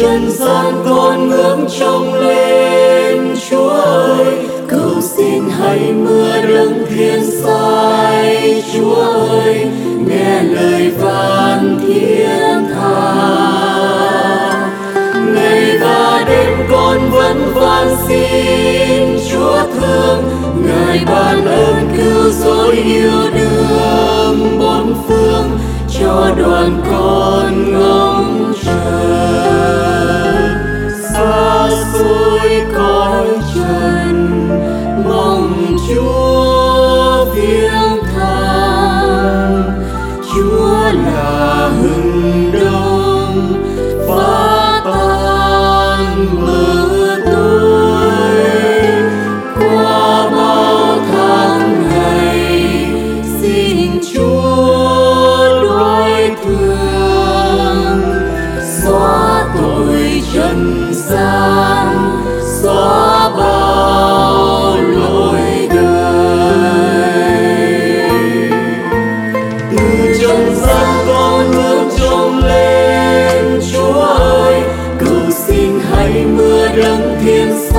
[0.00, 4.26] trần gian con ngưỡng trông lên chúa ơi
[4.68, 9.66] cầu xin hãy mưa đấng thiên sai chúa ơi,
[10.06, 13.34] nghe lời van thiên tha.
[15.34, 20.22] Ngày và đêm con vẫn van xin chúa thương,
[20.66, 25.58] ngài ban ơn cứu rỗi yêu đương bốn phương
[26.00, 29.23] cho đoàn con ngóng chờ
[31.98, 34.48] dối cõi trần
[35.04, 39.62] mong chúa viếng thăm.
[40.34, 43.62] Chúa là hưng đông,
[44.08, 48.44] phá tan mưa tối
[49.54, 52.86] qua bao tháng ngày,
[53.40, 58.00] xin chúa đoái thương.
[58.82, 61.53] Xóa tội trần gian
[77.26, 77.73] đấng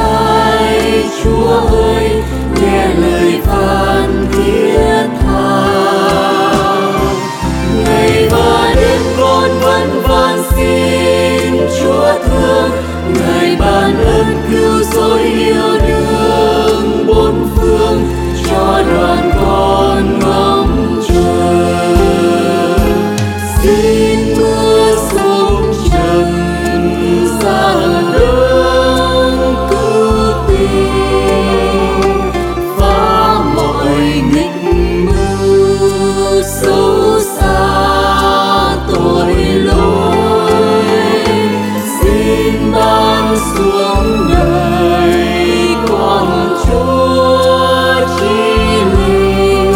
[42.76, 49.74] ban xuống đời con chúa chi linh.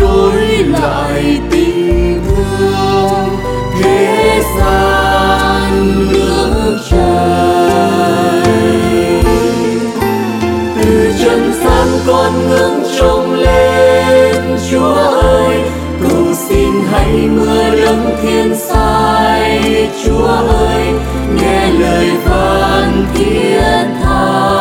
[0.00, 0.42] Nối
[0.80, 3.28] lại tình thương,
[3.82, 5.70] thế gian
[6.12, 7.62] nước trời
[10.76, 15.62] từ trần gian con ngưỡng trông lên chúa ơi,
[16.02, 20.87] cầu xin hãy mưa đấng thiên sai chúa ơi
[21.78, 24.58] lời phán thiên tha.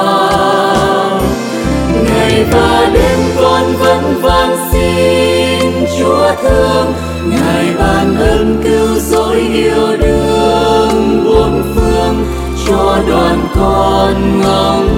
[2.10, 6.94] Ngày và đêm con vẫn van xin chúa thương.
[7.30, 12.26] Ngài ban ơn cứu rỗi yêu đương bốn phương
[12.68, 14.97] cho đoàn con ngóng